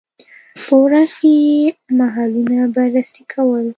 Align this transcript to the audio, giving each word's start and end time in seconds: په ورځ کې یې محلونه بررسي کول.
په 0.65 0.73
ورځ 0.83 1.11
کې 1.21 1.31
یې 1.47 1.59
محلونه 1.99 2.59
بررسي 2.75 3.23
کول. 3.33 3.65